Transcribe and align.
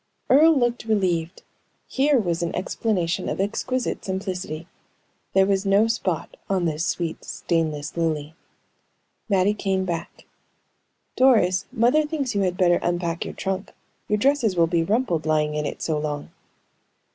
'"Earle 0.31 0.57
looked 0.57 0.85
relieved. 0.85 1.43
Here 1.85 2.17
was 2.17 2.41
an 2.41 2.55
explanation 2.55 3.29
of 3.29 3.39
exquisite 3.39 4.03
simplicity. 4.03 4.67
There 5.33 5.45
was 5.45 5.63
no 5.63 5.85
spot 5.87 6.37
on 6.49 6.65
this 6.65 6.87
sweet, 6.87 7.23
stainless 7.23 7.95
lily. 7.95 8.33
Mattie 9.29 9.53
came 9.53 9.85
back. 9.85 10.25
"Doris, 11.15 11.67
mother 11.71 12.03
thinks 12.03 12.33
you 12.33 12.41
had 12.41 12.57
better 12.57 12.79
unpack 12.81 13.25
your 13.25 13.35
trunk. 13.35 13.73
Your 14.07 14.17
dresses 14.17 14.55
will 14.55 14.65
be 14.65 14.83
rumpled 14.83 15.27
lying 15.27 15.53
in 15.53 15.67
it 15.67 15.83
so 15.83 15.99
long." 15.99 16.31